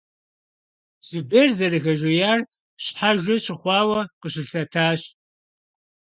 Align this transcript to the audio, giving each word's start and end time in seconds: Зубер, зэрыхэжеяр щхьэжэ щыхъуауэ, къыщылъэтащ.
Зубер, 1.07 1.47
зэрыхэжеяр 1.57 2.39
щхьэжэ 2.83 3.35
щыхъуауэ, 3.43 4.01
къыщылъэтащ. 4.19 5.01